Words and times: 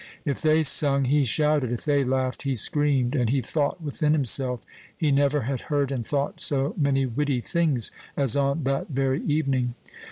If 0.25 0.41
they 0.41 0.63
sung, 0.63 1.05
he 1.05 1.23
shouted; 1.25 1.71
if 1.71 1.85
they 1.85 2.03
laughed, 2.03 2.41
he 2.41 2.55
screamed; 2.55 3.13
and 3.15 3.29
he 3.29 3.39
thought 3.39 3.83
within 3.83 4.13
himself 4.13 4.63
he 4.97 5.11
never 5.11 5.41
had 5.41 5.61
heard 5.69 5.91
and 5.91 6.03
thought 6.03 6.41
so 6.41 6.73
many 6.75 7.05
witty 7.05 7.39
things 7.41 7.91
as 8.17 8.35
on 8.35 8.63
that 8.63 8.87
very 8.89 9.21
evening. 9.23 9.75